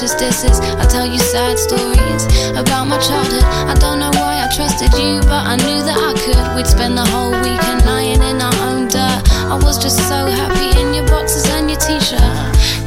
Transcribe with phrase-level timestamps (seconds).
[0.00, 0.60] Disses.
[0.60, 3.44] I tell you sad stories about my childhood.
[3.44, 6.56] I don't know why I trusted you, but I knew that I could.
[6.56, 9.22] We'd spend the whole weekend lying in our own dirt.
[9.48, 12.20] I was just so happy in your boxes and your t-shirt.
[12.20, 12.85] Dreams,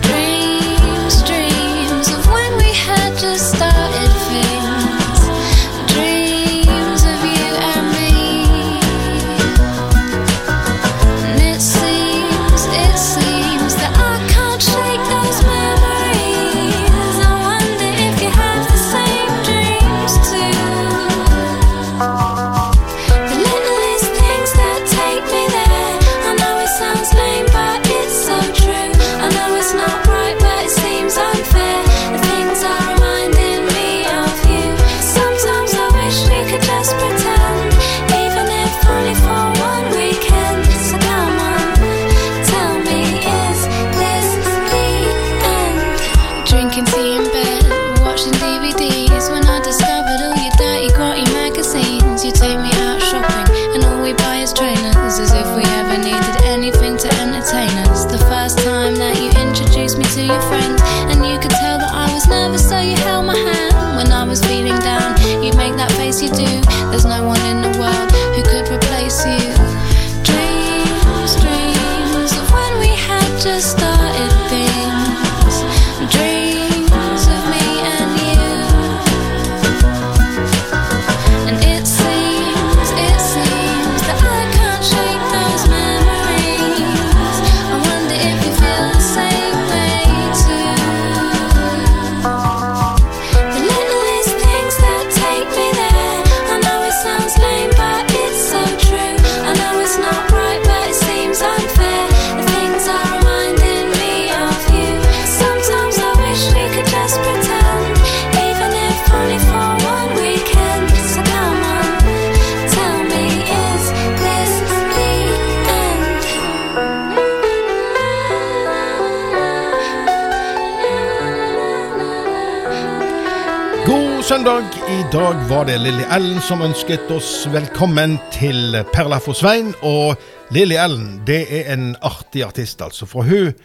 [126.19, 129.69] Ellen som ønsket oss velkommen til Perla for Svein.
[129.87, 130.19] Og
[130.51, 133.07] Lilly Ellen det er en artig artist, altså.
[133.07, 133.55] For hun,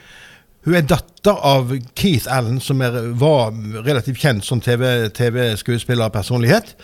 [0.63, 3.51] hun er datter av Keith Allen, som er, var
[3.83, 6.79] relativt kjent som TV-skuespillerpersonlighet.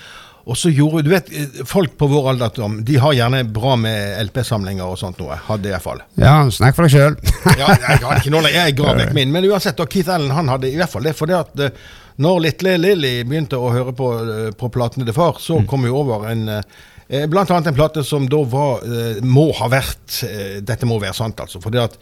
[0.48, 1.28] Og så gjorde Du vet,
[1.68, 5.36] folk på vår alder Tom, de har gjerne bra med LP-samlinger og sånt noe.
[5.46, 6.02] Hadde iallfall.
[6.20, 7.16] Ja, snakk for deg sjøl.
[7.60, 9.34] ja, jeg hadde ikke noe, jeg ga vekk min.
[9.34, 11.14] Men uansett, da, Keith Allen han hadde i hvert fall det.
[11.18, 11.84] For det at eh,
[12.24, 16.00] når Litle Lilly begynte å høre på, eh, på platene til far, så kom jo
[16.02, 16.64] over en eh,
[17.10, 18.84] Blant annet en plate som da var
[19.26, 20.20] Må ha vært
[20.62, 21.58] Dette må være sant, altså.
[21.58, 21.96] For det at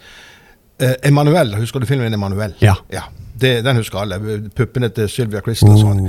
[1.09, 2.53] Emanuel, husker du filmen Emanuel?
[2.60, 2.75] Ja.
[2.93, 3.06] Ja.
[3.38, 4.19] Det, den husker alle.
[4.56, 6.04] Puppene til Sylvia og sånn.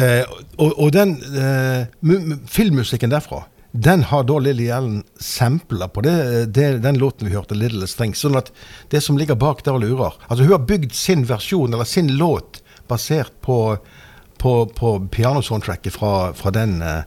[0.00, 0.22] Eh,
[0.56, 6.02] og, og den eh, mu- mu- filmmusikken derfra den har da Lilly Allen sampla på
[6.04, 8.20] det, det, den låten vi hørte, 'Little Strings'.
[8.20, 8.50] Sånn at
[8.92, 12.10] det som ligger bak der og lurer Altså Hun har bygd sin versjon, eller sin
[12.18, 13.78] låt, basert på,
[14.36, 17.02] på, på pianosoundtracket fra, fra den eh,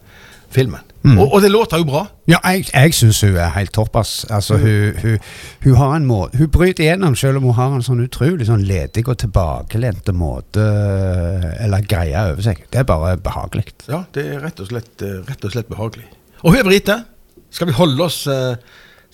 [0.49, 0.81] filmen.
[1.05, 2.01] Og, og det låter jo bra.
[2.29, 5.19] Ja, jeg, jeg syns hun er helt topp, Altså, Altså, hun, hun,
[5.63, 8.65] hun har en måte Hun bryter igjennom, selv om hun har en sånn utrolig sånn
[8.65, 10.65] ledig og tilbakelente måte
[11.61, 12.63] Eller greie over seg.
[12.73, 13.67] Det er bare behagelig.
[13.89, 16.07] Ja, det er rett og slett, eh, rett og slett behagelig.
[16.41, 16.97] Og hun er brite.
[17.53, 18.57] Skal vi holde oss eh,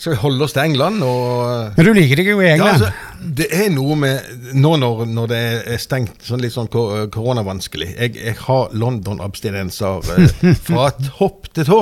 [0.02, 1.04] Skal vi holde oss til England?
[1.06, 2.82] Og, Men du liker deg jo i England?
[2.82, 5.42] ja, altså, det er noe med Nå når, når det
[5.76, 11.68] er stengt sånn litt sånn ko- koronavanskelig Jeg, jeg har London-abstinenser eh, fra topp til
[11.70, 11.80] tå.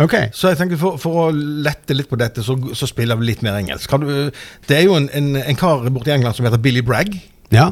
[0.00, 0.14] ok.
[0.34, 3.44] Så jeg tenker for, for å lette litt på dette, så, så spiller vi litt
[3.44, 3.90] mer engelsk.
[3.92, 4.08] Kan du,
[4.70, 7.12] det er jo en, en, en kar borte i England som heter Billy Bragg.
[7.54, 7.68] Ja.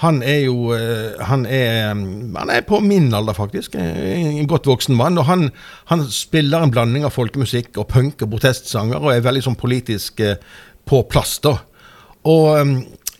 [0.00, 3.74] Han er jo eh, Han er, mm, han er på min alder, faktisk.
[3.76, 5.18] En godt voksen mann.
[5.18, 5.50] Og han,
[5.92, 10.22] han spiller en blanding av folkemusikk og punk og protestsanger, og er veldig sånn politisk
[10.24, 10.38] eh,
[10.88, 11.58] på plass, da.
[12.28, 12.72] Og um,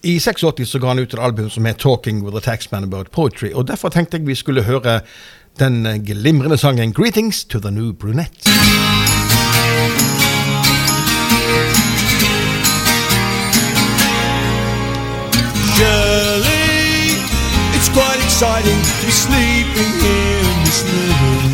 [0.05, 3.12] i 86 så ga han ut et album som het 'Talking with a Taxman About
[3.12, 3.55] Poetry'.
[3.55, 5.00] Og derfor tenkte jeg vi skulle høre
[5.59, 9.10] den eh, glimrende sangen 'Greetings to the New Brunette'.
[18.40, 21.52] Exciting to be sleeping here in this room.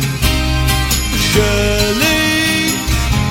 [1.19, 2.71] Shirley,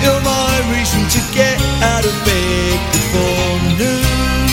[0.05, 4.49] you're my reason to get out of bed before noon.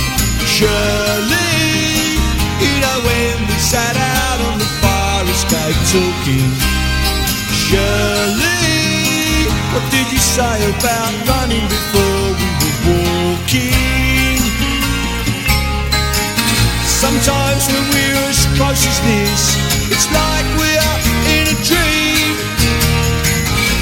[0.47, 2.15] Shirley,
[2.63, 6.47] you know when we sat out on the fire escape talking.
[7.51, 8.71] Shirley,
[9.75, 13.82] what did you say about running before we were walking?
[18.55, 19.57] Close as this,
[19.89, 20.97] it's like we're
[21.37, 22.33] in a dream.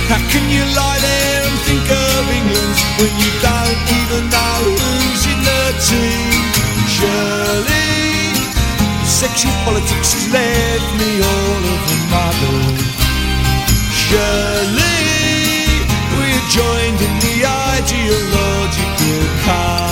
[0.08, 5.24] How can you lie there and think of England when you don't even know who's
[5.28, 6.44] in the team?
[6.88, 7.92] Surely,
[9.04, 12.64] sexual politics has left me all of a muddle.
[13.92, 15.00] Surely,
[16.16, 17.36] we're joined in the
[17.76, 19.91] ideological cuddle.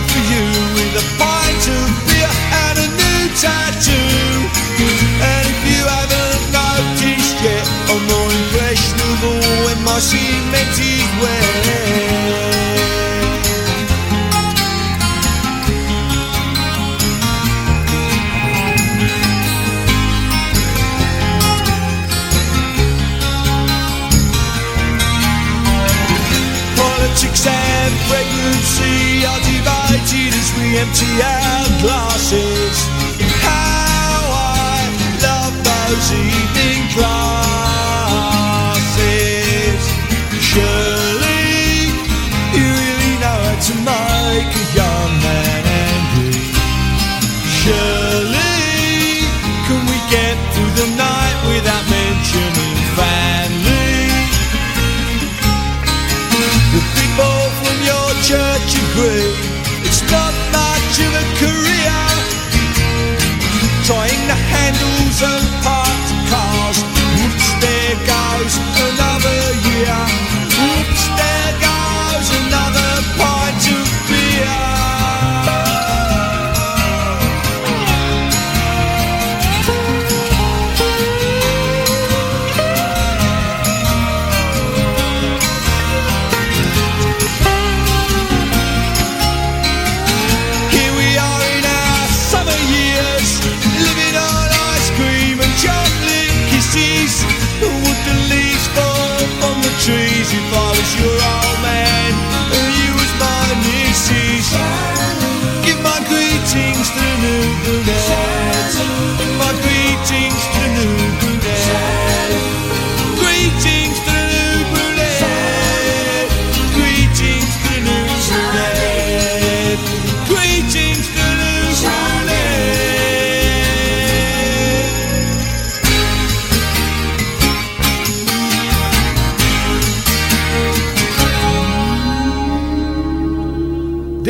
[0.00, 0.44] Love for you
[0.76, 2.32] with a pint of beer
[2.64, 4.48] and a new tattoo.
[5.28, 11.90] And if you haven't noticed yet, I'm more impressionable when my cement is wet.
[26.76, 28.99] Politics and pregnancy
[30.76, 32.86] empty our glasses.
[33.42, 34.86] How I
[35.26, 37.40] love those evening classes.
[40.38, 41.90] Surely
[42.54, 46.38] you really know how to make a young man angry.
[47.60, 49.26] Surely
[49.66, 53.98] can we get through the night without mentioning family?
[56.70, 59.34] The people from your church agree
[59.82, 60.39] it's not
[65.10, 66.40] handles and parts of cars.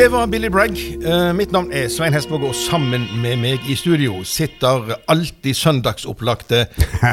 [0.00, 0.78] Det var Billy Bragg.
[1.04, 6.62] Eh, mitt navn er Svein Hesborg, og sammen med meg i studio sitter alltid søndagsopplagte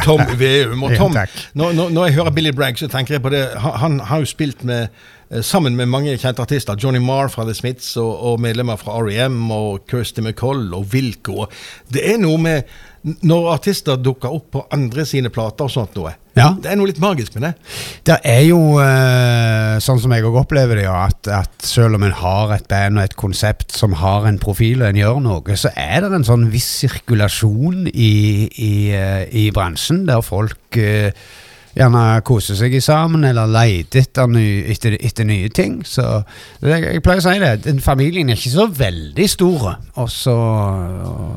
[0.06, 0.86] Tom Veum.
[0.88, 1.18] Og Tom,
[1.54, 4.30] når, når, jeg hører Billy Bragg, så tenker jeg på det Han, han har jo
[4.32, 4.88] spilt med
[5.44, 6.78] Sammen med mange kjente artister.
[6.80, 9.42] Johnny Marr fra The Smiths, og, og medlemmer fra R.E.M.
[9.52, 11.50] og Kirsty McColl og Wilco.
[11.92, 12.78] Det er noe med
[13.28, 16.10] Når artister dukker opp på andre sine plater og sånt noe.
[16.36, 16.50] Ja.
[16.60, 17.52] Det er noe litt magisk med det.
[18.10, 22.04] Det er jo eh, sånn som jeg òg opplever det, ja, at, at selv om
[22.04, 25.58] en har et band og et konsept som har en profil og en gjør noe,
[25.58, 28.14] så er det en sånn viss sirkulasjon i,
[28.52, 31.16] i, eh, i bransjen, der folk eh,
[31.78, 34.38] gjerne koser seg sammen eller leter etter,
[34.74, 35.80] etter, etter nye ting.
[35.86, 36.06] Så
[36.64, 39.70] jeg, jeg pleier å si det, den familien er ikke så veldig stor.
[39.96, 40.38] Og så,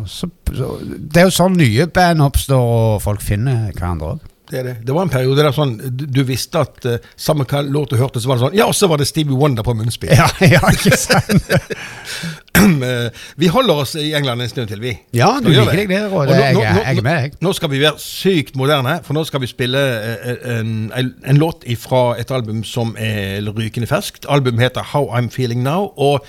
[0.09, 4.30] så, så Det er jo sånn nye band oppstår, og folk finner hverandre òg.
[4.51, 4.75] Det, er det.
[4.87, 8.19] det var en periode der sånn, du, visste at uh, samme hva låt du hørte,
[8.23, 10.11] så var det sånn Ja, og så var det Stevie Wonder på munnspill.
[10.17, 10.27] Ja,
[10.57, 11.47] ja, ikke sant?
[12.85, 14.95] eh, vi holder oss i England en stund til, vi.
[15.17, 17.33] Ja, du liker deg der, og Og det- nå- nå- nå- jeg er med, jeg.
[17.41, 21.37] Nå skal vi være sykt moderne, for nå skal vi spille eh, en, en, en
[21.41, 24.27] låt fra et album som er rykende ferskt.
[24.29, 25.93] Albumet heter How I'm Feeling Now.
[25.97, 26.27] og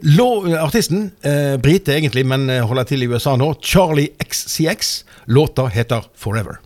[0.00, 5.04] Lå, artisten, eh, brite egentlig, men holder til i USA nå, Charlie XCX.
[5.28, 6.56] Låta heter Forever.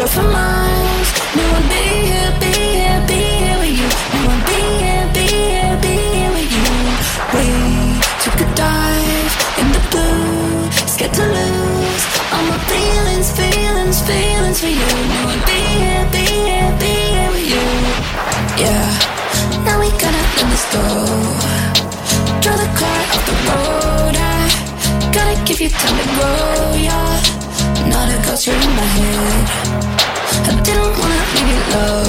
[0.00, 1.08] Drove for miles.
[1.36, 3.88] No one be here, be here, be here with you.
[4.14, 6.68] No one be here, be here, be here with you.
[7.36, 7.46] We
[8.24, 14.72] took a dive in the blue, scared to lose all my feelings, feelings, feelings for
[14.80, 14.90] you.
[15.12, 17.66] No one be here, be here, be here with you.
[18.62, 18.88] Yeah,
[19.66, 20.84] now we gotta let this go.
[22.40, 24.16] Draw the car off the road.
[24.16, 27.39] I gotta give you time to grow, yeah.
[27.88, 29.46] Not a ghost, you're in my head.
[30.48, 32.04] I didn't wanna leave you low.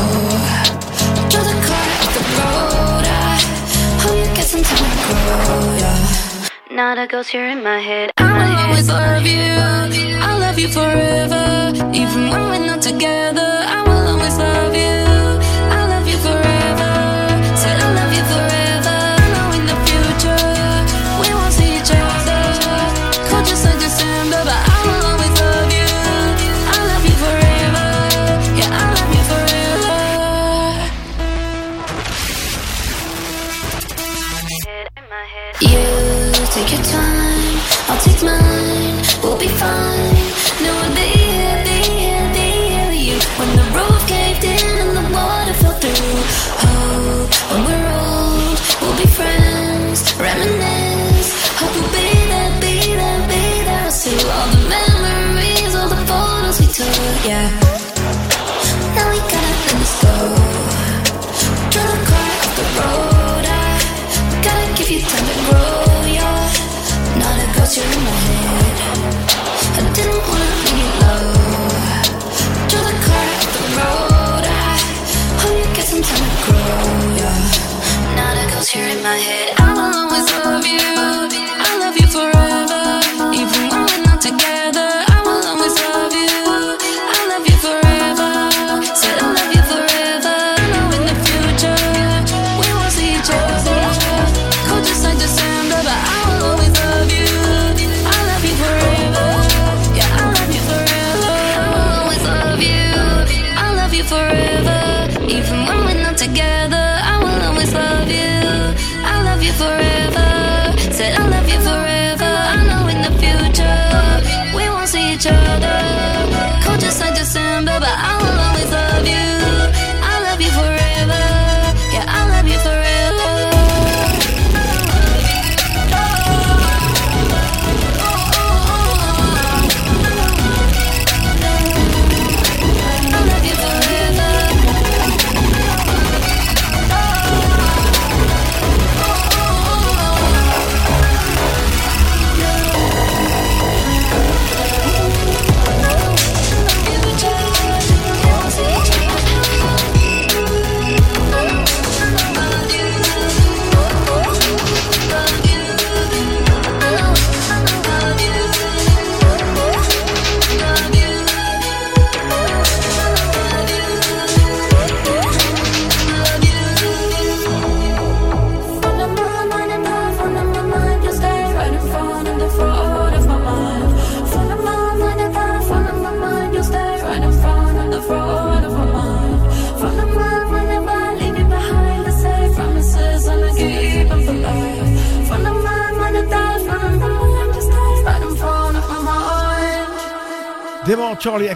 [1.29, 3.05] Draw the car off the road.
[3.05, 3.37] I
[4.01, 6.75] hope you get some time to grow, yeah.
[6.75, 8.11] Not a ghost, you're in my head.
[8.17, 10.19] I will always love you.
[10.21, 11.71] I'll love you forever.
[11.93, 15.00] Even when we're not together, I will always love you.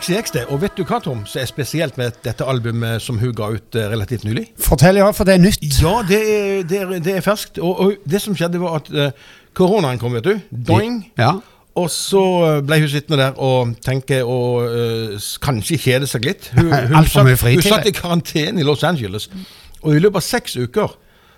[0.10, 0.46] Var X det.
[0.54, 3.78] Og vet du hva, Tom, som er spesielt med dette albumet som hun ga ut
[3.78, 4.48] eh, relativt nylig?
[4.62, 5.66] Fortell, ja, for det er nytt.
[5.82, 7.60] Ja, det er, det er, det er ferskt.
[7.60, 9.12] Og, og det som skjedde, var at uh,
[9.58, 10.36] koronaen kom, vet du.
[10.70, 11.02] Doing.
[11.20, 11.36] Ja.
[11.76, 12.22] Og så
[12.64, 16.52] ble hun sittende der og tenke og uh, kanskje kjede seg litt.
[16.56, 19.28] Hun, hun, for satt, hun satt i karantene i Los Angeles.
[19.84, 20.96] Og i løpet av seks uker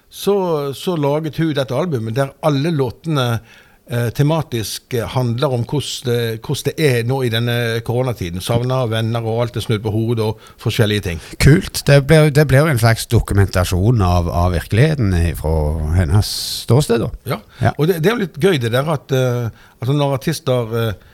[0.10, 0.36] så,
[0.78, 3.56] så laget hun dette albumet der alle låtene eh,
[3.88, 8.44] tematisk eh, handler om hvordan det, er nå i denne koronatiden.
[8.44, 11.22] Savner venner og alt er snudd på hodet og forskjellige ting.
[11.40, 11.84] Kult.
[11.88, 15.54] Det blir, det blir jo en slags dokumentasjon av, av virkeligheten fra
[15.96, 16.32] hennes
[16.64, 17.06] ståsted.
[17.30, 17.40] Ja.
[17.64, 17.74] Ja.
[17.78, 19.48] Og det, det er jo litt gøy det der at eh,
[19.80, 21.06] altså når artister eh,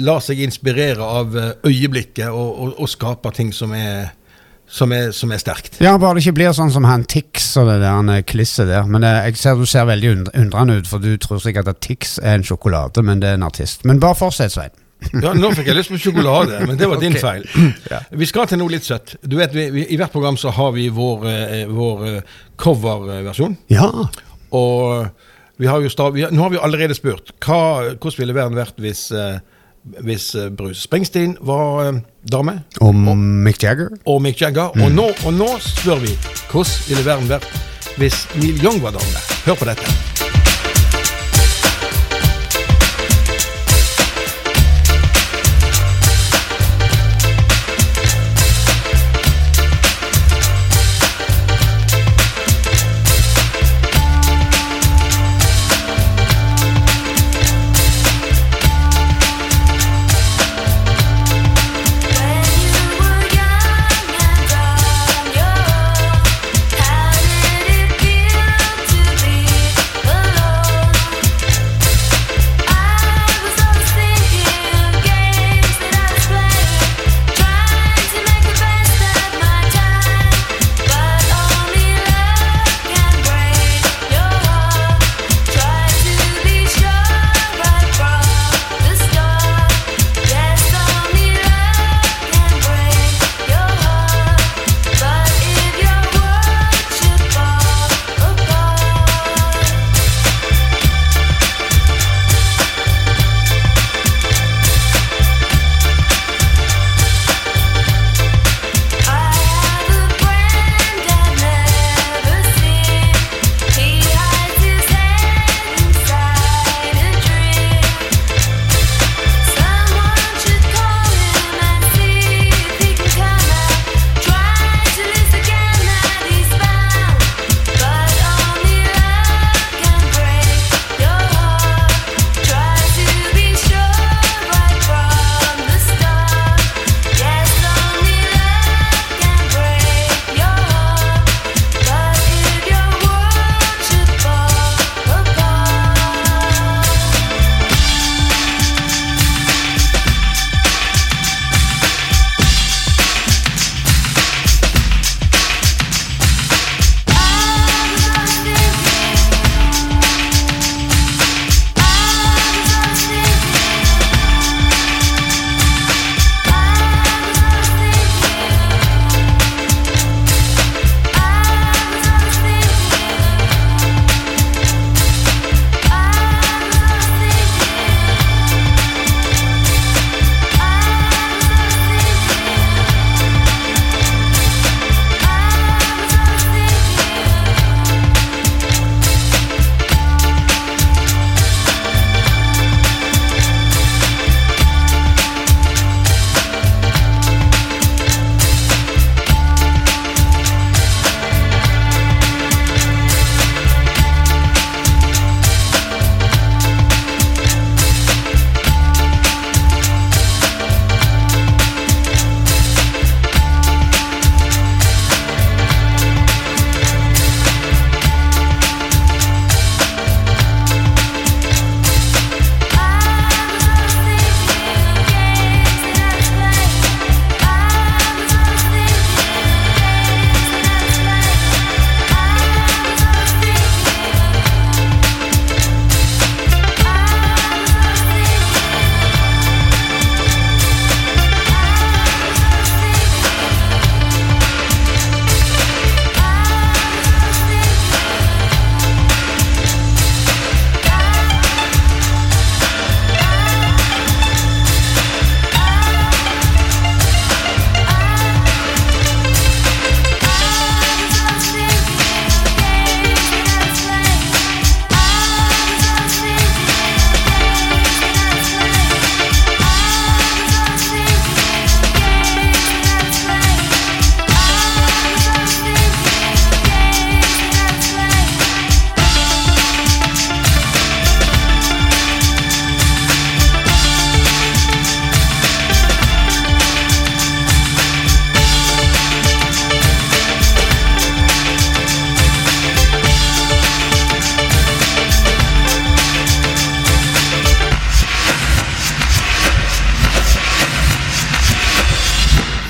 [0.00, 4.14] lar seg inspirere av eh, øyeblikket og, og, og skaper ting som er,
[4.68, 5.78] som er, som er sterkt.
[5.80, 8.66] Ja, bare det ikke blir sånn som han Tix og det der han, eh, klisset
[8.68, 8.84] der.
[8.90, 11.80] Men eh, jeg ser du ser veldig und- undrende ut, for du tror sikkert at
[11.80, 13.84] Tix er en sjokolade, men det er en artist.
[13.84, 14.74] Men bare fortsett, Svein.
[15.22, 17.42] Ja, Nå fikk jeg lyst på sjokolade, men det var din okay.
[17.44, 17.74] feil.
[18.22, 19.16] Vi skal til noe litt søtt.
[19.22, 22.22] Du vet, vi, vi, I hvert program så har vi vår, eh, vår eh,
[22.56, 23.56] coverversjon.
[23.68, 23.90] Ja.
[24.56, 25.08] Og
[25.60, 28.56] vi har jo stav, vi, har- nå har vi allerede spurt hva, hvordan ville verden
[28.58, 29.38] vært hvis, eh,
[30.02, 32.00] hvis eh, Bruce Springsteen var
[32.32, 32.60] dame.
[32.80, 33.88] dame, og Mick Jagger.
[34.06, 34.62] og Mick Jagger.
[34.82, 36.16] Og, nå, og nå spør vi
[36.50, 37.48] hvordan ville verden vært
[37.96, 39.26] hvis Neil Young var dame.
[39.46, 40.25] Hør på dette.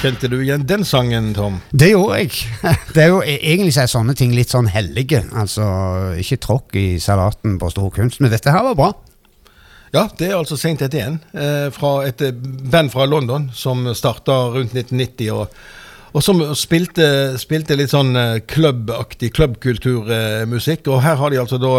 [0.07, 1.57] Kjente du igjen den sangen, Tom?
[1.75, 2.37] Det gjorde jeg.
[2.95, 5.25] Det er jo e- Egentlig så er sånne ting litt sånn hellige.
[5.35, 5.65] Altså,
[6.23, 8.93] ikke tråkk i salaten på stor kunst, men dette her var bra.
[9.91, 12.31] Ja, det er altså Saint Etienne, eh, fra et eh,
[12.71, 15.33] band fra London som starta rundt 1990.
[15.35, 15.59] og
[16.17, 20.87] og som spilte, spilte litt sånn eh, klubbaktig klubbkulturmusikk.
[20.87, 21.75] og her har de altså da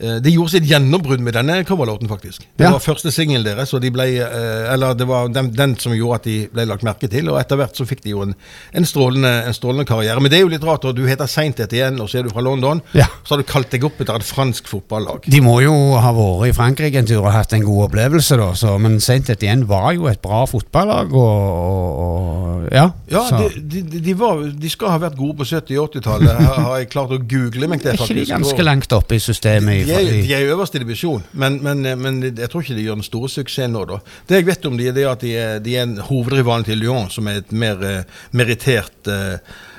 [0.00, 2.46] eh, De gjorde sitt gjennombrudd med denne coverlåten, faktisk.
[2.56, 2.70] Det Ja.
[2.72, 6.14] var første singelen deres, og de ble, eh, eller det var den, den som gjorde
[6.20, 7.28] at de ble lagt merke til.
[7.30, 8.34] Og etter hvert så fikk de jo en,
[8.74, 10.20] en, strålende, en strålende karriere.
[10.20, 12.30] Men det er jo litt rart, og du heter Saint Etienne, og så er du
[12.30, 12.82] fra London.
[12.94, 13.06] Ja.
[13.24, 15.24] Så har du kalt deg opp etter et fransk fotballag.
[15.30, 18.52] De må jo ha vært i Frankrike en tur og hatt en god opplevelse, da.
[18.54, 22.88] Så, men Saint Etienne var jo et bra fotballag, og, og, og ja.
[23.10, 23.22] Ja,
[23.56, 26.90] de, de, de, var, de skal ha vært gode på 70- og 80-tallet, har, jeg
[26.92, 27.94] klart å google meg til.
[27.94, 29.86] er ikke de ganske lengt langt oppe i systemet?
[29.86, 33.00] De er, de er i øverste divisjon, men, men, men jeg tror ikke de gjør
[33.00, 33.84] den store suksessen nå.
[33.88, 34.00] da.
[34.28, 37.10] Det jeg vet om de, er at de er, de er en hovedrivalen til Lyon,
[37.10, 39.38] som er et mer eh, merittert eh,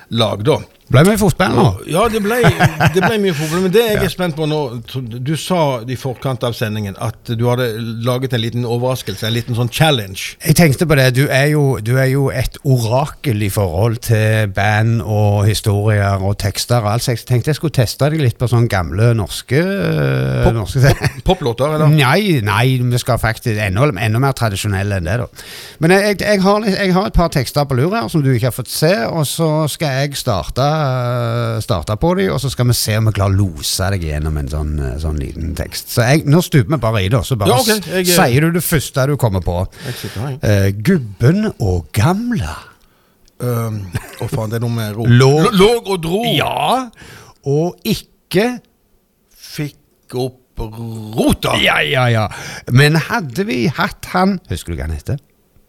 [0.09, 0.43] lag.
[0.45, 0.59] da.
[0.91, 1.65] Ble mye fotball nå?
[1.91, 2.37] Ja, det ble,
[2.95, 3.61] det ble mye fotball.
[3.65, 4.59] Men det jeg er spent på nå
[5.23, 7.69] Du sa i forkant av sendingen at du hadde
[8.05, 10.35] laget en liten overraskelse, en liten sånn challenge.
[10.45, 11.07] Jeg tenkte på det.
[11.17, 16.35] Du er, jo, du er jo et orakel i forhold til band og historier og
[16.43, 16.83] tekster.
[16.91, 20.93] Altså, jeg tenkte jeg skulle teste deg litt på sånne gamle norske, øh, Pop- norske
[21.27, 21.91] Poplåter, eller?
[21.93, 25.17] Nei, nei, vi skal faktisk enda, enda mer tradisjonelle enn det.
[25.23, 25.27] da.
[25.83, 28.49] Men jeg, jeg, har, jeg har et par tekster på lur her som du ikke
[28.49, 30.65] har fått se, og så skal jeg starte,
[31.63, 34.37] starte på dem, og så skal vi se om vi klarer å lose deg gjennom
[34.41, 35.91] en sånn, eh, sånn liten tekst.
[35.95, 38.03] Så jeg, Nå stuper vi bare i det, og så bare Ja, okay.
[38.03, 39.67] jeg- sier du det første du kommer på.
[40.43, 42.57] Eh, gubben og gamla.
[43.41, 43.87] Um,
[44.21, 45.03] Å faen, det er noe med ro.
[45.09, 45.47] Låg.
[45.57, 46.23] Låg og dro.
[46.35, 46.89] Ja,
[47.45, 48.59] og ikke
[49.35, 51.55] Fikk opp rota.
[51.59, 52.27] Ja, ja, ja.
[52.71, 55.17] Men hadde vi hatt han Husker du hva han heter?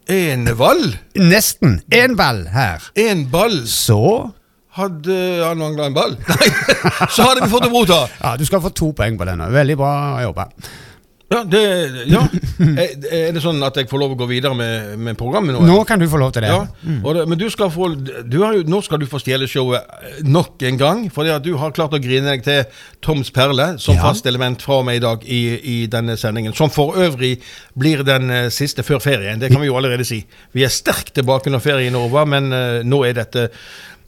[0.07, 0.93] Enevall.
[1.15, 1.81] Nesten.
[1.91, 2.83] En ball her.
[2.99, 3.61] En ball.
[3.65, 4.31] Så
[4.73, 6.15] Hadde han mangla en ball?
[6.29, 6.47] Nei,
[7.13, 7.99] så hadde vi fått en Brota!
[8.23, 9.51] Ja, du skal få to poeng på denne.
[9.53, 9.93] Veldig bra
[10.25, 10.47] jobba.
[11.33, 11.59] Ja, det,
[12.11, 12.19] ja.
[13.09, 15.63] Er det sånn at jeg får lov å gå videre med, med programmet nå?
[15.65, 16.51] Nå kan du få lov til det.
[16.51, 16.59] Ja,
[16.99, 19.81] og det, men du skal få du har jo, Nå skal du få stjele showet
[20.03, 21.01] eh, nok en gang.
[21.13, 24.03] Fordi at du har klart å grine deg til Toms perle som Ja.
[24.11, 26.53] fast element fra med i dag i, i denne sendingen.
[26.57, 27.39] Som for øvrig
[27.79, 29.41] blir den eh, siste før ferien.
[29.41, 30.21] Det kan vi jo allerede si.
[30.53, 33.55] Vi er sterkt tilbake når ferien er over, men eh, nå er dette det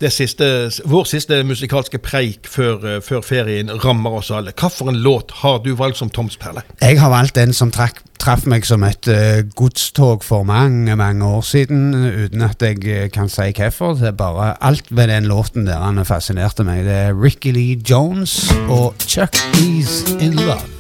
[0.09, 4.51] siste, vår siste musikalske preik før, eh, før ferien rammer oss alle.
[4.51, 6.63] Hvilken låt har du valgt som Toms perle?
[6.81, 11.25] Jeg har valgt den som trakk, traff meg som et uh, godstog for mange, mange
[11.25, 13.95] år siden, uten at jeg eh, kan si hvorfor.
[13.99, 16.85] Det er bare alt ved den låten der han fascinerte meg.
[16.85, 20.74] Det er Ricky Lee Jones og Chuck Ease In Love.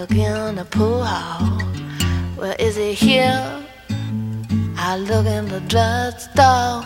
[0.00, 1.62] Look in the pool hall.
[2.36, 3.64] Well, is he here?
[4.76, 6.82] I look in the drugstore.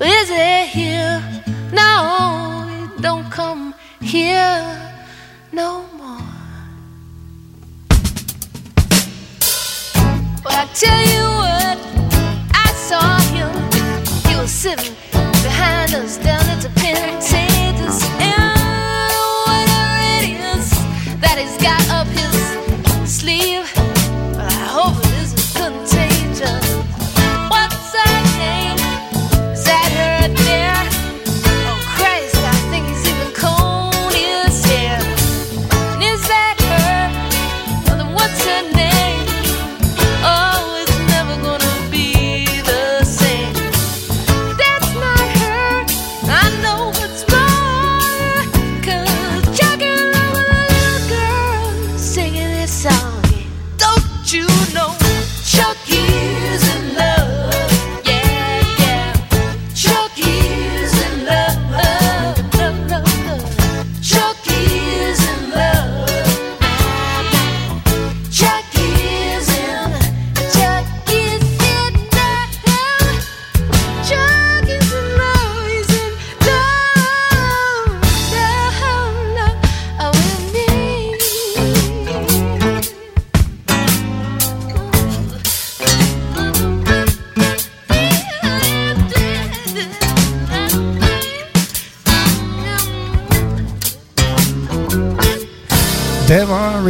[0.00, 1.16] Is he here?
[1.72, 4.62] No, he don't come here
[5.52, 6.28] no more.
[10.44, 11.76] Well, I tell you what,
[12.66, 13.50] I saw him.
[14.28, 14.96] He was sitting
[15.46, 18.53] behind us down at the Pentatus.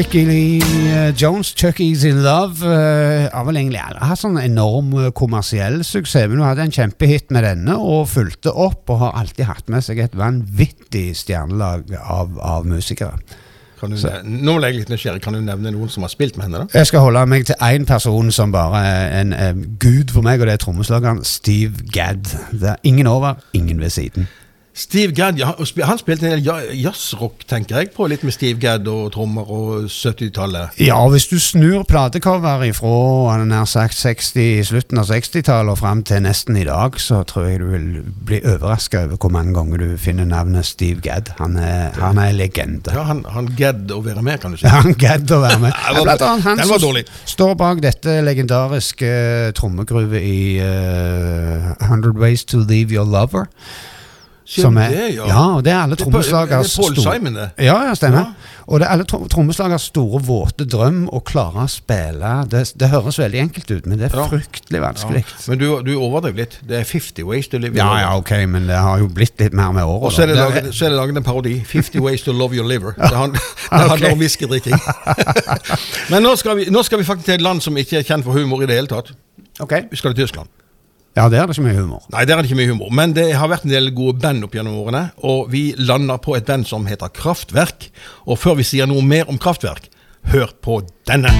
[0.04, 2.62] Ricky Lee eh, Jones, 'Chucky's in Love'.
[2.62, 7.32] eh, har vel egentlig hatt sånn enorm eh, kommersiell suksess, men hun hadde en kjempehit
[7.32, 12.36] med denne og fulgte opp og har alltid hatt med seg et vanvittig stjernelag av,
[12.36, 13.16] av musikere.
[13.80, 15.24] Kan du, nå ble jeg litt nysgjerrig.
[15.24, 16.66] Kan du nevne noen som har spilt med henne?
[16.66, 16.78] da?
[16.82, 20.44] Jeg skal holde meg til én person som bare er en en, gud for meg,
[20.44, 22.28] og det er trommeslageren Steve Gadd.
[22.52, 24.28] Det er ingen over, ingen ved siden.
[24.74, 25.52] Steve Gadd ja,
[25.86, 29.46] han spilte en del ja- jazzrock, tenker jeg, på litt med Steve Gadd og trommer
[29.46, 30.80] og 70-tallet.
[30.82, 36.24] Ja, hvis du snur platecover fra nær sagt 60, slutten av 60-tallet og fram til
[36.26, 37.86] nesten i dag, så tror jeg du vil
[38.26, 41.30] bli overraska over hvor mange ganger du finner navnet Steve Gadd.
[41.38, 42.90] Han er, han er legende.
[42.90, 44.66] Ja, Han, han gadd å være med, kan du si.
[44.66, 45.70] Ja, Han gadd å være med.
[45.94, 47.06] Ja, Blant annet han som dårlig.
[47.30, 53.46] står bak dette legendariske uh, trommegruvet i uh, 100 Ways to Leave Your Lover.
[54.44, 55.26] Som er, det, ja.
[55.26, 55.42] ja?
[55.56, 58.18] og det er alle er trommeslagers er store- Ja, ja, stemmer.
[58.18, 58.50] Ja.
[58.66, 63.18] Og det er alle trommeslagers store, våte drøm å klare å spille det, det høres
[63.20, 64.26] veldig enkelt ut, men det er Ja.
[64.28, 65.24] fryktelig vanskelig.
[65.48, 66.58] Men du, du overdrev litt.
[66.68, 68.00] Det er 50 ways to live Ja, Liver.
[68.00, 70.02] ja, ja, ok, men det har jo blitt litt mer med året.
[70.04, 71.54] Og så er, det laget, så er det laget en parodi.
[71.74, 72.92] 50 ways to love your liver.
[72.96, 74.76] Det, handler, det handler om whiskydrikking.
[76.10, 78.24] Men nå skal, vi, nå skal vi faktisk til et land som ikke er kjent
[78.24, 79.12] for humor i det hele tatt.
[79.60, 79.72] Ok.
[79.90, 80.48] Vi skal til Tyskland.
[81.14, 82.02] Ja, der er det ikke mye humor.
[82.10, 82.90] Nei, der er det ikke mye humor.
[82.90, 85.04] Men det har vært en del gode band opp gjennom årene.
[85.22, 87.86] Og vi lander på et band som heter Kraftverk.
[88.26, 89.86] Og før vi sier noe mer om Kraftverk,
[90.34, 91.30] hør på denne.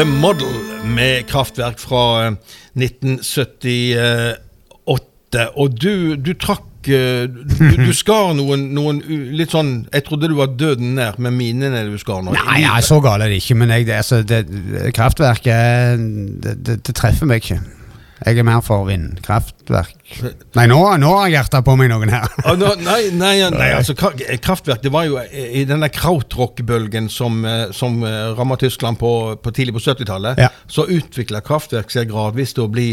[0.00, 0.48] The Model
[0.96, 2.32] med kraftverk fra eh,
[2.80, 5.42] 1978.
[5.60, 7.52] Og du, du trakk eh, du,
[7.84, 9.02] du skar noen, noen
[9.36, 12.32] litt sånn Jeg trodde du var døden nær med minene du skar nå.
[12.32, 14.40] Nei, nei, så galt er det ikke, men jeg, det, altså, det,
[14.96, 17.60] kraftverk er- det, det, det treffer meg ikke.
[18.20, 19.94] Jeg er mer for vindkraftverk.
[20.58, 22.26] Nei, nå, nå har hjertet på meg noen her.
[22.44, 27.70] Ah, nå, nei, nei, nei, altså Kraftverk det var jo i denne krautrock-bølgen som, eh,
[27.76, 30.40] som eh, ramma Tyskland på, på tidlig på 70-tallet.
[30.42, 30.50] Ja.
[30.68, 32.90] Så utvikla Kraftverk seg gradvis til å bli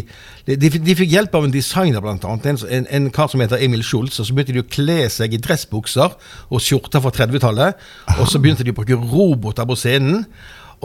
[0.47, 2.47] De, de fikk hjelp av en designer, blant annet.
[2.53, 4.21] En, en, en kar som heter Emil Schulz.
[4.21, 6.15] Og så begynte de å kle seg i dressbukser
[6.47, 7.83] og skjorter fra 30-tallet.
[8.21, 10.23] Og så begynte de å bruke roboter på scenen.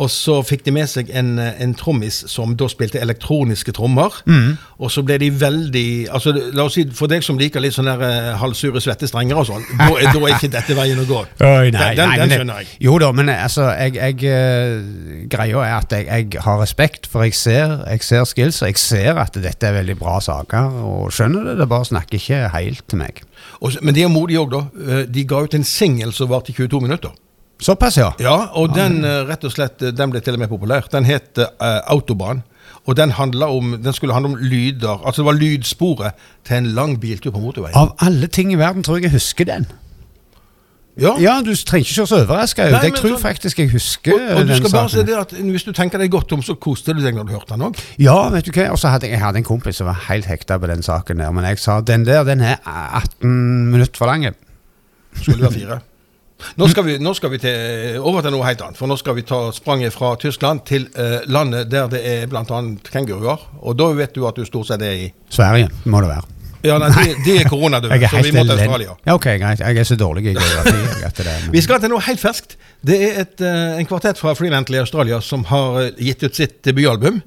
[0.00, 4.14] Og så fikk de med seg en, eh, en trommis som da spilte elektroniske trommer.
[4.80, 7.90] Og så ble de veldig altså La oss si, For deg som liker litt sånn
[7.90, 11.18] der eh, halvsure svettestrenger og sånn, da, er- da er ikke dette veien å gå.
[11.44, 12.70] Oi, nei, den nei, den skjønner jeg.
[12.86, 17.26] Jo da, men altså, jeg, jeg eh, Greia er at jeg, jeg har respekt, for
[17.28, 21.12] jeg ser, jeg ser skills, og jeg ser at dette er veldig bra saker, og
[21.12, 23.20] skjønner det, det bare snakker ikke helt til meg.
[23.60, 25.02] Og, men de er modige òg, da.
[25.04, 27.12] De ga ut en singel som varte i 22 minutter.
[27.62, 28.10] Såpass, ja.
[28.20, 30.88] Ja, og den eh, rett og slett, eh, den ble til og med populær.
[30.92, 31.46] Den het uh,
[31.92, 32.42] Autobahn.
[32.86, 36.12] Og den, om, den skulle handle om lyder Altså det var lydsporet
[36.44, 37.76] til en lang biltur på motorveien.
[37.78, 39.68] Av alle ting i verden tror jeg jeg husker den.
[41.00, 42.74] Ja, Ja, du trenger ikke se så overraska ut.
[42.82, 45.06] Jeg tror sånn- faktisk jeg husker og, og du skal bare se saken.
[45.06, 47.54] det at Hvis du tenker deg godt om, så koste du deg når du hørte
[47.54, 47.78] den òg.
[47.98, 50.26] Ja, vet du hva, og så hadde jeg, jeg hadde en kompis som var helt
[50.26, 54.06] hekta på den saken der, men jeg sa den der, den er 18 minutter for
[54.06, 54.34] lang.
[55.14, 55.80] Skulle være fire.
[56.60, 58.78] Nå skal, vi, nå skal vi til, over til noe helt annet.
[58.78, 62.44] For nå skal vi ta spranget fra Tyskland til eh, landet der det er bl.a.
[62.92, 63.48] kenguruer.
[63.62, 66.32] Og da vet du at du stort sett er i Sverige må det være.
[66.62, 68.54] Ja, nei, de, de er koronadøde, så vi må til.
[68.54, 68.94] Australia.
[69.06, 69.62] Ja, ok, greit.
[69.64, 71.48] Jeg er så dårlig i geografi.
[71.54, 72.56] Vi skal til noe helt ferskt.
[72.86, 76.38] Det er et, eh, en kvartett fra Freelantle i Australia som har eh, gitt ut
[76.38, 77.22] sitt debutalbum.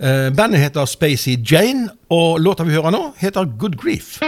[0.00, 4.18] Eh, bandet heter Spacey Jane, og låta vi hører nå, heter Good Grief.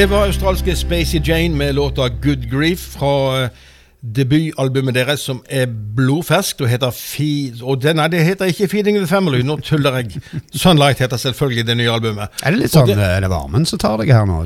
[0.00, 3.10] Det var australske Spacey Jane med låta Good Grief fra
[3.42, 3.50] eh,
[4.00, 7.26] debutalbumet deres som er blodferskt og heter Fe
[7.60, 10.22] og det, Nei, det heter ikke Feeding the Family, nå tuller jeg.
[10.56, 12.32] Sunlight heter selvfølgelig det nye albumet.
[12.40, 14.40] Er det litt sånn det, Er det varmen som tar deg her nå?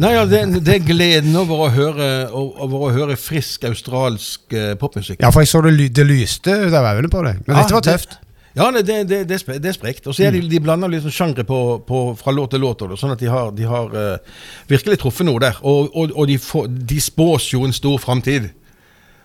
[0.00, 4.72] Nei, ja, det, det er gleden over å høre, over å høre frisk australsk eh,
[4.80, 5.20] popmusikk.
[5.20, 7.44] ja, for jeg så det, det lyste av øynene på deg.
[7.44, 8.22] Men Ja, dette var det- tøft.
[8.54, 10.06] Ja, det, det, det, det, er sprekt.
[10.06, 13.14] Og så er de, de blander liksom sjangre på, på, fra låt til låt, sånn
[13.14, 14.36] at de har, de har uh,
[14.70, 15.58] virkelig truffet noe der.
[15.66, 18.52] Og, og, og de, får, de spås jo en stor framtid.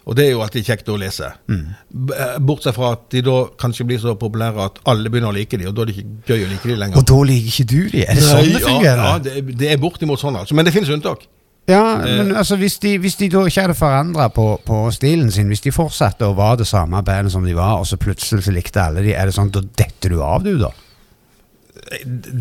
[0.09, 1.27] Og det er jo alltid kjekt å lese.
[1.45, 5.35] B- eh, Bortsett fra at de da kanskje blir så populære at alle begynner å
[5.35, 6.97] like de, og da er det ikke gøy å like de lenger.
[6.97, 8.01] Og da liker ikke du de?
[8.07, 9.03] Er det sånn det fungerer?
[9.03, 10.57] Ja, ja det, det er bortimot sånn, altså.
[10.57, 11.27] Men det finnes unntak.
[11.69, 12.17] Ja, Eh.
[12.17, 15.61] men altså hvis de, hvis de da ikke hadde forandra på, på stilen sin, hvis
[15.65, 18.81] de fortsatte å være det samme bandet som de var, og så plutselig så likte
[18.81, 20.71] alle de, er det sånn da detter du av, du, da?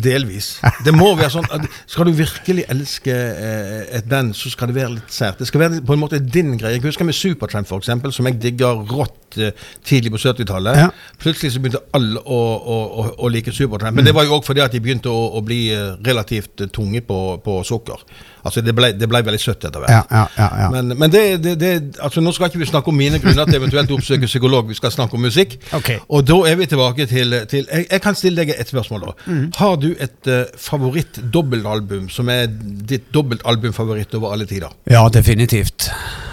[0.03, 0.49] Delvis.
[0.85, 1.45] Det må være sånn
[1.89, 5.39] Skal du virkelig elske eh, et band, så skal det være litt sært.
[5.39, 6.75] Det skal være på en måte din greie.
[6.75, 9.55] Jeg husker med Supertramp, eksempel, som jeg digger rått eh,
[9.87, 10.81] tidlig på 70-tallet.
[10.83, 10.89] Ja.
[11.23, 13.97] Plutselig så begynte alle å, å, å, å like Supertramp.
[13.97, 17.01] Men det var jo òg fordi at de begynte å, bli eh, relativt eh, tunge
[17.07, 18.03] på, på sukker.
[18.43, 19.91] Altså Det ble, det ble veldig søtt etter hvert.
[19.91, 20.69] Ja, ja, ja, ja.
[20.73, 21.23] Men, men det,
[21.59, 24.69] det, altså nå skal ikke vi snakke om mine grunner til eventuelt å oppsøke psykolog,
[24.69, 25.57] vi skal snakke om musikk.
[25.75, 25.91] Ok.
[26.07, 29.09] Og da er vi tilbake til, til jeg, jeg kan stille deg et spørsmål.
[29.09, 29.15] da.
[29.27, 29.43] Mm.
[29.57, 34.73] Har du et uh, favoritt-dobbeltalbum som er ditt dobbeltalbumfavoritt over alle tider?
[34.89, 35.89] Ja, definitivt.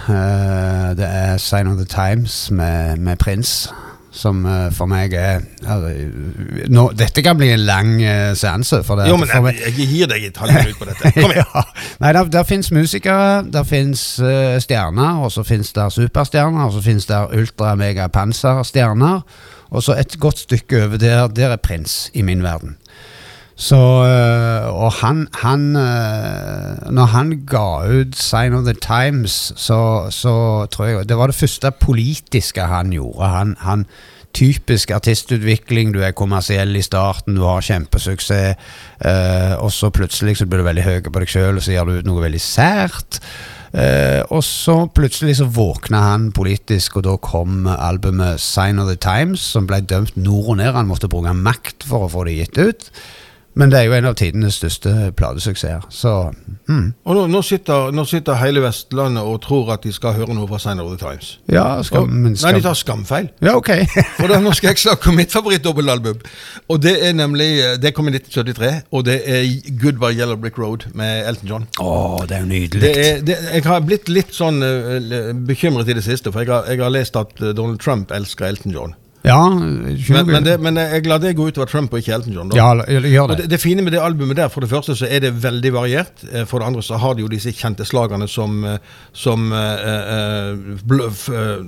[0.09, 3.73] Uh, det er Sign of the Times med, med Prince,
[4.17, 5.85] som eh, for meg er her,
[6.73, 8.81] nå, Dette kan bli en lang uh, seanse.
[8.87, 11.13] For det, Jo, men jeg, jeg gir deg et halvt minutt på dette.
[11.19, 11.45] Kom igjen.
[11.53, 11.65] ja.
[12.03, 16.77] Nei, der, der fins musikere, der fins uh, stjerner, og så fins der superstjerner, og
[16.79, 19.21] så fins der ultra-mega-panserstjerner.
[19.77, 22.77] Og så et godt stykke over der, der er prins i min verden.
[23.57, 30.07] Så øh, Og han, han øh, Når han ga ut Sign of the Times, så,
[30.11, 33.29] så tror jeg Det var det første politiske han gjorde.
[33.29, 33.87] Han, han
[34.37, 35.95] Typisk artistutvikling.
[35.95, 38.59] Du er kommersiell i starten, du har kjempesuksess,
[39.01, 41.89] eh, og så plutselig så blir du veldig høy på deg sjøl, og så gjør
[41.89, 43.21] du noe veldig sært.
[43.73, 48.99] Eh, og så plutselig så våkna han politisk, og da kom albumet Sign of the
[49.01, 50.75] Times, som ble dømt nord og ned.
[50.77, 52.91] Han måtte bruke makt for å få det gitt ut.
[53.57, 55.87] Men det er jo en av tidenes største platesuksesser.
[55.89, 56.13] Så
[56.69, 56.91] mm.
[57.09, 60.49] Og nå, nå, sitter, nå sitter hele Vestlandet og tror at de skal høre noe
[60.51, 61.39] fra Sign of the Times.
[61.49, 63.31] ja, skal, Og, men Nei, de tar skamfeil.
[63.41, 63.73] Ja, ok.
[64.19, 66.21] For da, Nå skal jeg snakke om mitt favorittdobbeltalbum.
[66.69, 67.49] Og det er nemlig
[67.81, 69.49] Det kom i 1973, og det er
[69.81, 71.67] Goodbye Yellow Brick Road med Elton John.
[71.81, 71.89] Å,
[72.29, 72.93] det er jo nydelig.
[72.93, 73.25] Er,
[73.57, 76.93] jeg har blitt litt sånn uh, bekymret i det siste, for jeg har, jeg har
[76.93, 78.97] lest at eh, Donald Trump elsker Elton John.
[79.25, 82.51] Ja, Men, men, det, men jeg lar det gå utover Trump og ikke Elton John.
[82.53, 82.57] Da.
[82.57, 83.37] ja, gjør det.
[83.41, 86.23] det, det fine med det albumet der, for det første så er det veldig variert.
[86.33, 88.79] Eh, For det andre så har de jo disse kjente slagene som, eh,
[89.13, 91.65] som uh, uh, bl f eh,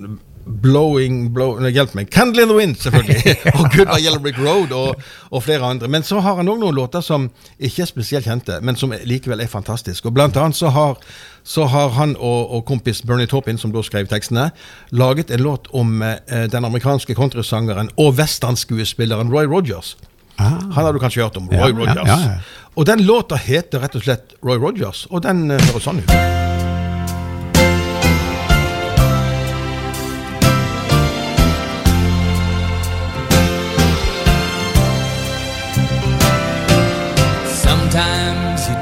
[0.48, 2.10] Blowing blow, nei, Hjelp meg.
[2.10, 3.34] Candle in the Wind, selvfølgelig.
[3.58, 5.88] og Goodbye Yellow Brick Road og, og flere andre.
[5.88, 7.28] Men så har han òg noen låter som
[7.58, 10.08] ikke er spesielt kjente, men som likevel er fantastiske.
[10.08, 10.98] Og blant annet så har,
[11.44, 14.50] så har han og, og kompis Bernie Taupin, som da skrev tekstene,
[14.90, 19.96] laget en låt om eh, den amerikanske countrysangeren og westernskuespilleren Roy Rogers.
[20.38, 21.48] Han har du kanskje hørt om.
[21.50, 22.06] Roy ja, Rogers.
[22.06, 22.66] ja, ja.
[22.78, 26.37] Og den låta heter rett og slett Roy Rogers, og den eh, høres sånn ut.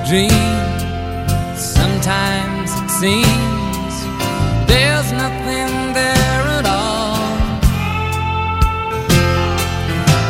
[0.06, 3.94] Sometimes dream, sometimes it seems
[4.68, 7.18] there's nothing there at all.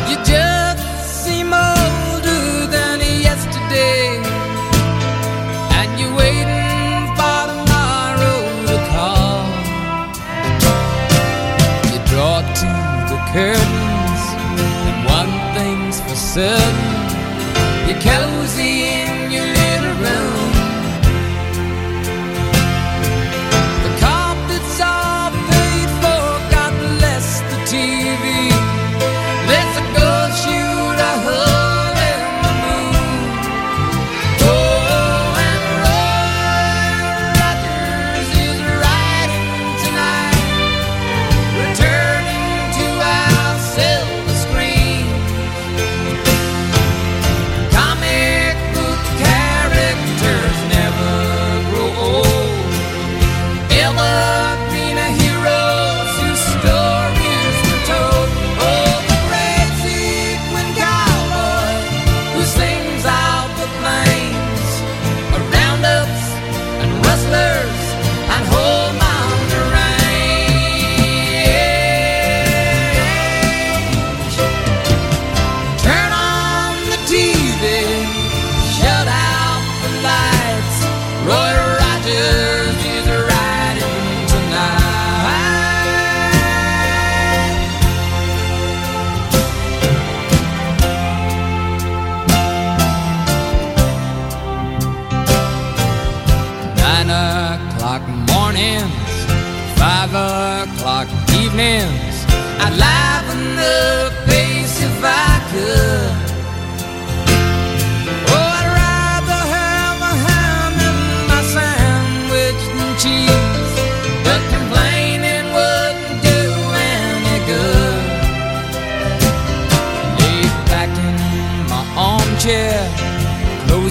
[0.09, 4.17] You just seem older than yesterday,
[5.77, 9.45] and you're waiting for tomorrow to call.
[11.93, 12.71] You draw to
[13.11, 14.21] the curtains,
[14.89, 17.05] and one thing's for certain.
[17.87, 19.56] You're cozy in your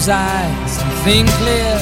[0.09, 1.76] eyes and think clear.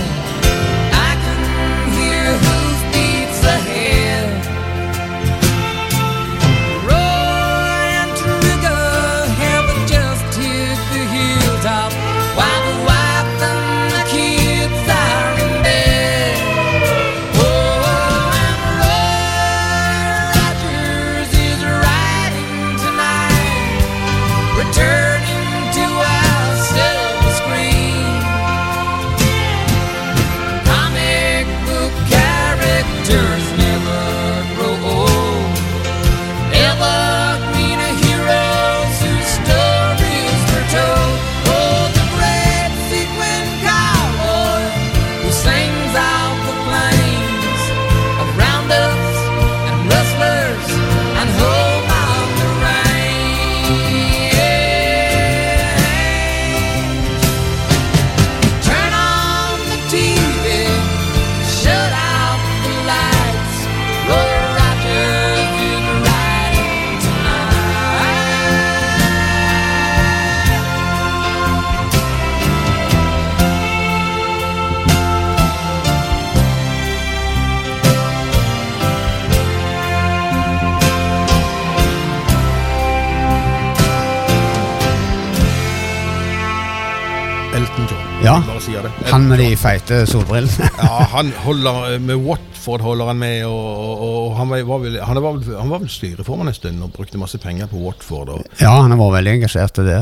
[89.65, 90.69] Feite solbrillene.
[90.85, 95.19] Ja, han holder med Watford holder han med, og, og, han, var, var vel, han,
[95.23, 98.29] var vel, han var vel styreformann en stund og brukte masse penger på Watford.
[98.35, 99.99] Og, Ja, han vært veldig engasjert i det.